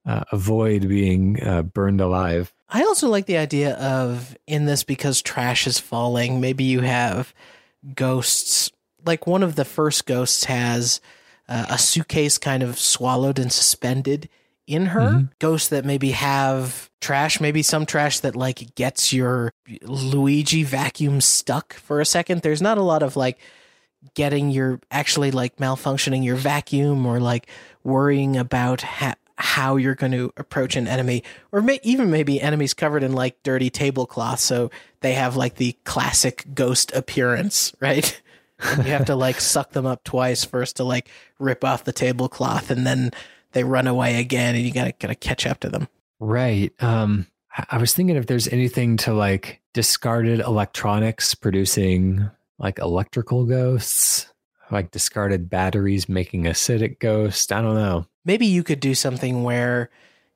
[0.05, 2.51] uh, avoid being uh, burned alive.
[2.69, 7.33] I also like the idea of in this because trash is falling, maybe you have
[7.95, 8.71] ghosts.
[9.05, 11.01] Like one of the first ghosts has
[11.49, 14.29] uh, a suitcase kind of swallowed and suspended
[14.67, 15.01] in her.
[15.01, 15.29] Mhm.
[15.39, 21.73] Ghosts that maybe have trash, maybe some trash that like gets your Luigi vacuum stuck
[21.73, 22.41] for a second.
[22.41, 23.37] There's not a lot of like
[24.13, 27.47] getting your actually like malfunctioning your vacuum or like
[27.83, 32.73] worrying about ha- how you're going to approach an enemy or may- even maybe enemies
[32.73, 34.69] covered in like dirty tablecloth so
[35.01, 38.21] they have like the classic ghost appearance right
[38.77, 42.69] you have to like suck them up twice first to like rip off the tablecloth
[42.71, 43.11] and then
[43.53, 45.87] they run away again and you gotta gotta catch up to them
[46.23, 46.71] Right.
[46.83, 47.25] Um,
[47.57, 54.30] I- I was thinking if there's anything to like discarded electronics producing like electrical ghosts,
[54.71, 57.51] like discarded batteries making acidic ghost.
[57.51, 58.05] I don't know.
[58.25, 59.89] maybe you could do something where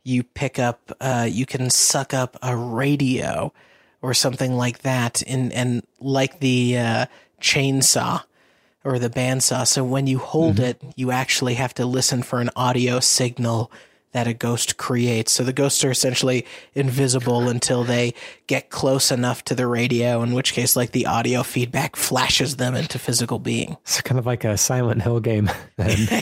[0.03, 3.51] you pick up uh, you can suck up a radio
[4.01, 7.05] or something like that and and like the uh,
[7.41, 8.23] chainsaw
[8.83, 12.51] or the bandsaw so when you hold it you actually have to listen for an
[12.55, 13.71] audio signal
[14.15, 18.13] that a ghost creates so the ghosts are essentially invisible until they
[18.47, 22.75] get close enough to the radio in which case like the audio feedback flashes them
[22.75, 25.49] into physical being It's kind of like a Silent Hill game.
[25.77, 26.21] yeah,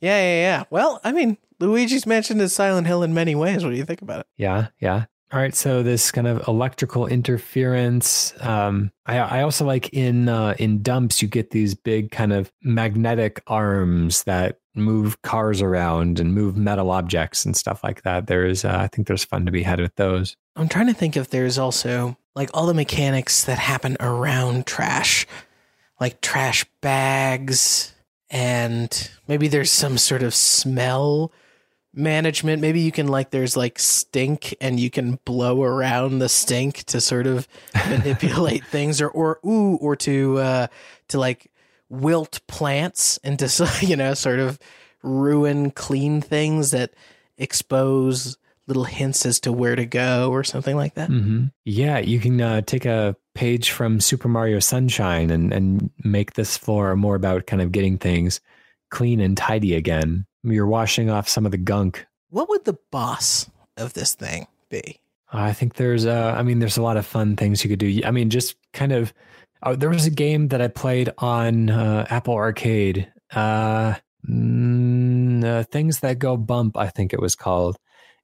[0.00, 0.64] yeah.
[0.70, 3.62] Well, I mean, Luigi's Mansion is Silent Hill in many ways.
[3.64, 4.26] What do you think about it?
[4.36, 5.04] yeah, yeah.
[5.32, 8.34] All right, so this kind of electrical interference.
[8.40, 12.52] Um, I, I also like in uh, in dumps you get these big kind of
[12.62, 18.26] magnetic arms that move cars around and move metal objects and stuff like that.
[18.26, 20.36] There's, uh, I think there's fun to be had with those.
[20.56, 25.26] I'm trying to think if there's also like all the mechanics that happen around trash,
[26.00, 27.92] like trash bags,
[28.30, 31.32] and maybe there's some sort of smell
[31.94, 32.60] management.
[32.60, 37.00] Maybe you can like there's like stink and you can blow around the stink to
[37.00, 37.46] sort of
[37.88, 40.66] manipulate things or or ooh or to uh
[41.08, 41.50] to like
[42.00, 43.48] wilt plants into
[43.80, 44.58] you know sort of
[45.02, 46.94] ruin clean things that
[47.36, 51.10] expose little hints as to where to go or something like that.
[51.10, 51.46] Mm-hmm.
[51.64, 56.56] Yeah, you can uh, take a page from Super Mario Sunshine and and make this
[56.56, 58.40] floor more about kind of getting things
[58.90, 60.26] clean and tidy again.
[60.42, 62.06] You're washing off some of the gunk.
[62.30, 65.00] What would the boss of this thing be?
[65.32, 68.00] I think there's uh I mean there's a lot of fun things you could do.
[68.04, 69.12] I mean just kind of
[69.64, 73.10] oh, there was a game that I played on uh, Apple Arcade.
[73.32, 73.94] Uh,
[74.28, 77.76] mm, uh, things that go bump, I think it was called.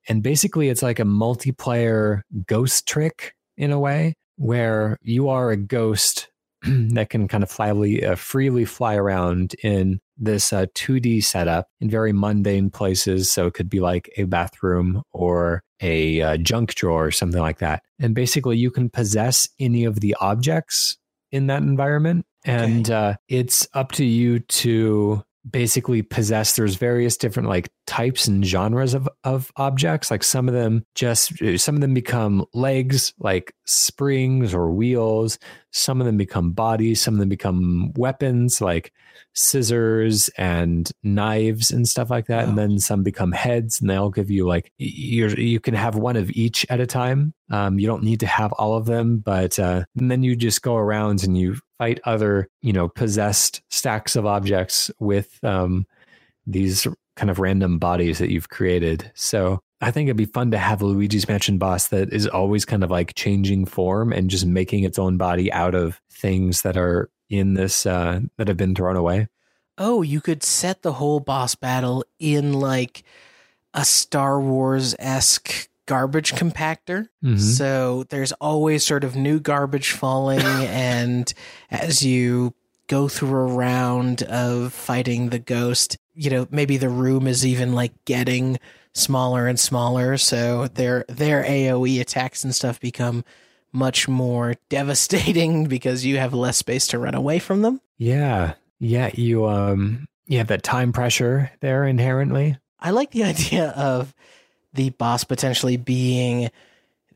[0.08, 5.56] And basically, it's like a multiplayer ghost trick in a way where you are a
[5.56, 6.28] ghost
[6.62, 11.88] that can kind of flyly, uh, freely fly around in this uh, 2D setup in
[11.88, 13.30] very mundane places.
[13.30, 17.58] So it could be like a bathroom or a uh, junk drawer or something like
[17.58, 17.82] that.
[17.98, 20.98] And basically, you can possess any of the objects
[21.32, 22.26] in that environment.
[22.44, 22.94] And okay.
[22.94, 28.94] uh, it's up to you to basically possess there's various different like types and genres
[28.94, 34.54] of, of objects like some of them just some of them become legs like springs
[34.54, 35.38] or wheels
[35.72, 38.92] some of them become bodies some of them become weapons like
[39.34, 42.46] scissors and knives and stuff like that.
[42.46, 42.48] Oh.
[42.48, 46.16] And then some become heads and they'll give you like, you you can have one
[46.16, 47.34] of each at a time.
[47.50, 50.76] Um, you don't need to have all of them, but uh, then you just go
[50.76, 55.86] around and you fight other, you know, possessed stacks of objects with um,
[56.46, 56.86] these
[57.20, 59.12] kind of random bodies that you've created.
[59.14, 62.64] So I think it'd be fun to have a Luigi's Mansion boss that is always
[62.64, 66.78] kind of like changing form and just making its own body out of things that
[66.78, 69.28] are in this uh, that have been thrown away.
[69.76, 73.04] Oh, you could set the whole boss battle in like
[73.74, 77.06] a Star Wars esque garbage compactor.
[77.22, 77.36] Mm-hmm.
[77.36, 81.30] So there's always sort of new garbage falling, and
[81.70, 82.54] as you
[82.86, 87.72] go through a round of fighting the ghost, you know, maybe the room is even
[87.72, 88.58] like getting
[88.92, 90.18] smaller and smaller.
[90.18, 93.24] So their their AoE attacks and stuff become
[93.72, 97.80] much more devastating because you have less space to run away from them.
[97.96, 98.54] Yeah.
[98.78, 102.58] Yeah, you um you have that time pressure there inherently.
[102.78, 104.14] I like the idea of
[104.74, 106.50] the boss potentially being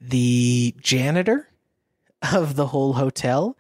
[0.01, 1.47] the janitor
[2.33, 3.55] of the whole hotel.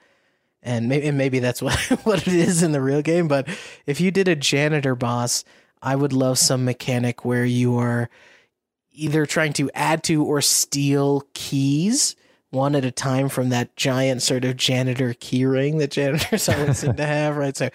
[0.64, 3.28] And maybe, maybe that's what, what it is in the real game.
[3.28, 3.48] But
[3.86, 5.44] if you did a janitor boss,
[5.82, 8.08] I would love some mechanic where you are
[8.90, 12.16] either trying to add to or steal keys
[12.50, 16.94] one at a time from that giant sort of janitor keyring that janitors always seem
[16.94, 17.56] to have, right?
[17.56, 17.68] So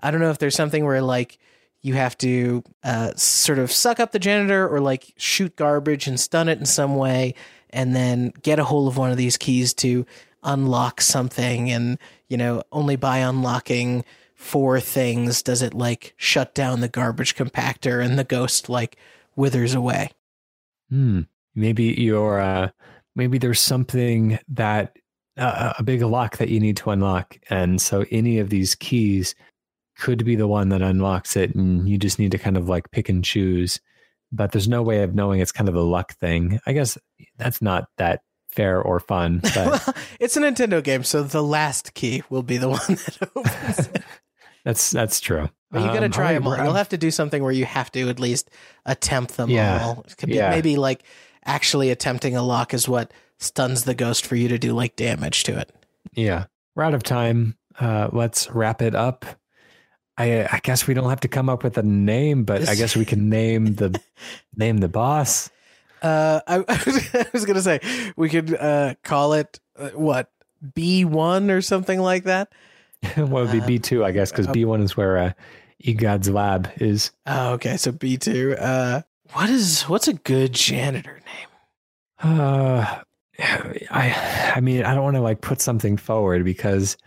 [0.00, 1.38] I don't know if there's something where like
[1.80, 6.18] you have to uh, sort of suck up the janitor or like shoot garbage and
[6.18, 7.34] stun it in some way
[7.70, 10.04] and then get a hold of one of these keys to
[10.44, 14.04] unlock something and you know only by unlocking
[14.34, 18.96] four things does it like shut down the garbage compactor and the ghost like
[19.36, 20.10] withers away
[20.90, 21.20] hmm
[21.54, 22.68] maybe you're uh
[23.16, 24.96] maybe there's something that
[25.36, 27.38] uh, a big lock that you need to unlock.
[27.50, 29.34] And so any of these keys
[29.98, 31.54] could be the one that unlocks it.
[31.54, 33.80] And you just need to kind of like pick and choose.
[34.32, 36.60] But there's no way of knowing it's kind of a luck thing.
[36.66, 36.98] I guess
[37.36, 38.20] that's not that
[38.54, 39.40] fair or fun.
[39.54, 43.18] But well, it's a Nintendo game, so the last key will be the one that
[43.34, 44.02] opens it.
[44.64, 45.50] that's that's true.
[45.70, 46.56] But you got to um, try them all.
[46.56, 48.48] You'll have to do something where you have to at least
[48.86, 49.84] attempt them yeah.
[49.84, 50.04] all.
[50.06, 50.50] It could be yeah.
[50.50, 51.02] maybe like
[51.44, 55.42] actually attempting a lock is what stuns the ghost for you to do like damage
[55.44, 55.72] to it.
[56.12, 56.44] Yeah.
[56.76, 57.56] We're out of time.
[57.78, 59.26] Uh, let's wrap it up.
[60.16, 62.96] I I guess we don't have to come up with a name, but I guess
[62.96, 64.00] we can name the
[64.56, 65.50] name the boss.
[66.04, 67.80] Uh, I, I was gonna say
[68.14, 70.30] we could uh, call it uh, what
[70.74, 72.52] B one or something like that.
[73.16, 74.04] what would be uh, B two?
[74.04, 75.32] I guess because B one is where uh,
[75.82, 77.10] Egod's lab is.
[77.26, 77.78] Oh, okay.
[77.78, 78.54] So B two.
[78.58, 79.00] Uh,
[79.32, 81.48] what is what's a good janitor name?
[82.22, 83.00] Uh,
[83.38, 86.98] I I mean I don't want to like put something forward because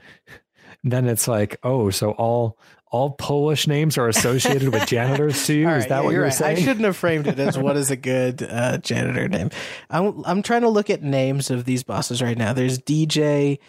[0.83, 2.57] then it's like oh so all
[2.89, 5.67] all Polish names are associated with janitors to you.
[5.67, 6.33] Right, is that yeah, what you're, you're right.
[6.33, 6.57] saying?
[6.57, 9.49] I shouldn't have framed it as what is a good uh, janitor name.
[9.89, 12.53] I'm I'm trying to look at names of these bosses right now.
[12.53, 13.59] There's DJ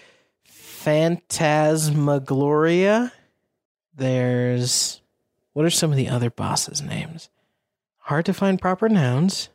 [0.48, 3.10] Phantasmagloria.
[3.94, 5.00] There's
[5.52, 7.28] what are some of the other bosses' names?
[7.98, 9.48] Hard to find proper nouns.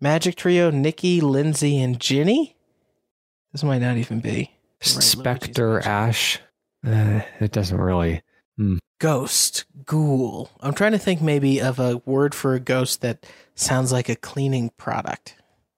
[0.00, 2.56] Magic Trio, Nikki, Lindsay, and Ginny.
[3.52, 4.50] This might not even be.
[4.80, 6.40] Right, Spectre Ash.
[6.84, 8.22] Uh, it doesn't really.
[9.00, 10.50] Ghost, ghoul.
[10.60, 14.16] I'm trying to think maybe of a word for a ghost that sounds like a
[14.16, 15.36] cleaning product.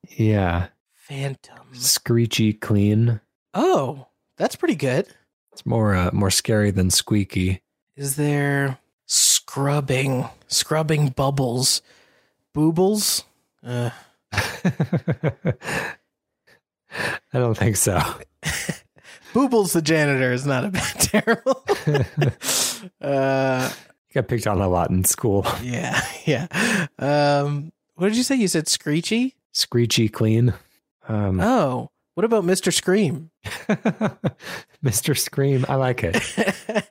[0.09, 0.69] Yeah.
[0.95, 1.59] Phantom.
[1.73, 3.21] Screechy clean.
[3.55, 4.07] Oh,
[4.37, 5.07] that's pretty good.
[5.53, 7.63] It's more uh, more scary than squeaky.
[7.97, 10.29] Is there scrubbing?
[10.49, 11.81] Scrubbing bubbles.
[12.55, 13.25] Boobles?
[13.65, 13.91] Uh,
[14.33, 15.95] I
[17.33, 17.99] don't think so.
[19.33, 21.65] Boobles the janitor is not a bad terrible.
[23.01, 23.71] Uh
[24.15, 25.47] Got picked on a lot in school.
[25.63, 26.87] yeah, yeah.
[26.99, 28.37] Um what did you say?
[28.37, 29.35] You said screechy?
[29.53, 30.53] Screechy clean.
[31.09, 32.73] Um, Oh, what about Mr.
[32.73, 33.31] Scream?
[34.85, 35.17] Mr.
[35.17, 35.65] Scream.
[35.69, 36.17] I like it.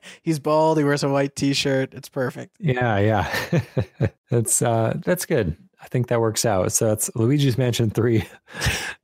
[0.22, 1.94] He's bald, he wears a white t-shirt.
[1.94, 2.56] It's perfect.
[2.60, 3.60] Yeah, yeah.
[4.30, 5.56] that's uh that's good.
[5.80, 6.72] I think that works out.
[6.72, 8.24] So it's Luigi's Mansion 3,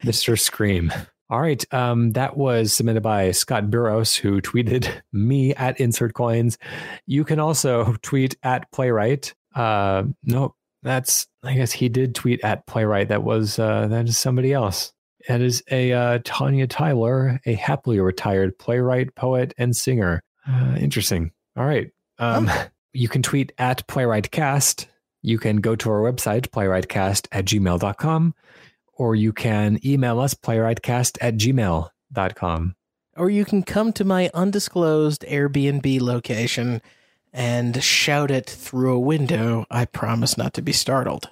[0.02, 0.38] Mr.
[0.38, 0.92] Scream.
[1.32, 1.64] All right.
[1.72, 6.58] Um, that was submitted by Scott Burrows, who tweeted me at insert coins.
[7.06, 9.34] You can also tweet at playwright.
[9.54, 10.54] Uh nope.
[10.82, 13.08] That's I guess he did tweet at playwright.
[13.08, 14.92] That was uh that is somebody else.
[15.26, 20.22] That is a uh, Tanya Tyler, a happily retired playwright, poet, and singer.
[20.46, 21.30] Uh, interesting.
[21.56, 21.90] All right.
[22.18, 22.50] Um,
[22.94, 24.86] You can tweet at playwrightcast.
[25.22, 28.34] You can go to our website, playwrightcast at gmail.com,
[29.02, 32.76] or you can email us, playwrightcast at gmail.com.
[33.16, 36.80] Or you can come to my undisclosed Airbnb location
[37.32, 39.66] and shout it through a window.
[39.68, 41.28] I promise not to be startled.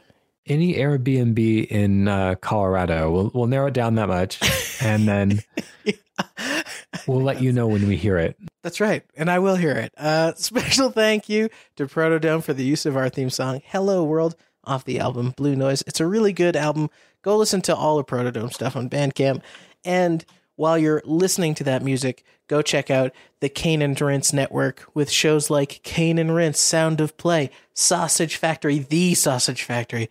[0.46, 4.40] Any Airbnb in uh, Colorado, we'll, we'll narrow it down that much,
[4.82, 5.40] and then
[7.06, 8.36] we'll let you know when we hear it.
[8.64, 9.92] That's right, and I will hear it.
[9.96, 14.34] Uh, special thank you to Protodome for the use of our theme song, Hello World,
[14.64, 15.84] off the album Blue Noise.
[15.86, 16.90] It's a really good album.
[17.22, 19.42] Go listen to all the Protodome stuff on Bandcamp.
[19.84, 20.24] And
[20.56, 25.10] while you're listening to that music, go check out the Cane and Rinse Network with
[25.10, 30.10] shows like Cane and Rinse, Sound of Play, Sausage Factory, The Sausage Factory.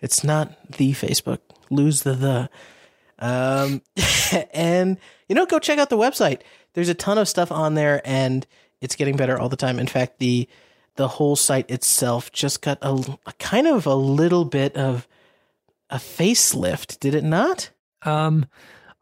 [0.00, 1.38] It's not the Facebook.
[1.70, 2.50] Lose the the.
[3.18, 3.80] Um,
[4.52, 4.98] and
[5.28, 6.42] you know, go check out the website.
[6.74, 8.46] There's a ton of stuff on there, and
[8.80, 9.78] it's getting better all the time.
[9.78, 10.48] In fact, the
[10.96, 15.06] the whole site itself just got a, a kind of a little bit of
[15.90, 17.70] a facelift, did it not?
[18.02, 18.46] Um,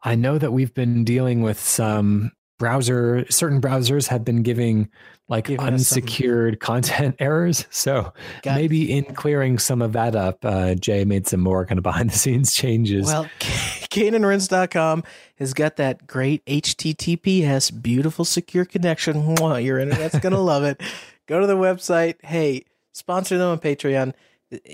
[0.03, 4.89] I know that we've been dealing with some browser, certain browsers have been giving
[5.27, 7.65] like Giving unsecured content errors.
[7.71, 8.13] So
[8.43, 11.83] Got- maybe in clearing some of that up, uh, Jay made some more kind of
[11.83, 13.07] behind the scenes changes.
[13.07, 15.03] Well, CaneandRinse.com
[15.37, 19.35] has got that great HTTPS beautiful secure connection.
[19.37, 20.81] Your internet's gonna love it.
[21.27, 22.23] Go to the website.
[22.23, 24.13] Hey, sponsor them on Patreon.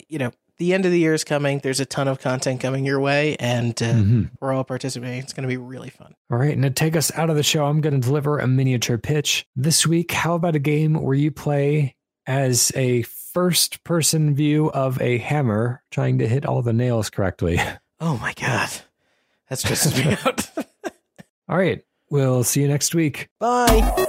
[0.10, 1.60] You know, the end of the year is coming.
[1.64, 4.30] There's a ton of content coming your way, and uh, Mhm.
[4.40, 5.20] we're all participating.
[5.20, 6.14] It's gonna be really fun.
[6.32, 8.48] All right, and to take us out of the show, I'm going to deliver a
[8.48, 10.12] miniature pitch this week.
[10.12, 11.96] How about a game where you play
[12.28, 13.02] as a
[13.34, 17.60] first person view of a hammer trying to hit all the nails correctly?
[18.04, 18.68] Oh my god,
[19.48, 20.50] that's just me out.
[21.48, 23.30] All right, we'll see you next week.
[23.40, 24.08] Bye.